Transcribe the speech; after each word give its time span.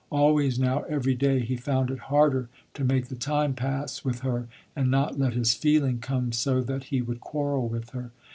Always 0.09 0.57
now 0.57 0.81
every 0.89 1.13
day 1.13 1.41
he 1.41 1.55
found 1.55 1.91
it 1.91 1.99
harder 2.09 2.49
to 2.73 2.83
make 2.83 3.07
the 3.07 3.15
time 3.15 3.53
pass, 3.53 4.03
with 4.03 4.21
her, 4.21 4.47
and 4.75 4.89
not 4.89 5.19
let 5.19 5.33
his 5.33 5.53
feeling 5.53 5.99
come 5.99 6.31
so 6.31 6.59
that 6.61 6.85
he 6.85 7.03
would 7.03 7.19
quarrel 7.21 7.69
with 7.69 7.91
her. 7.91 8.11